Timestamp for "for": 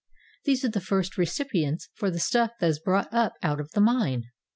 1.93-2.09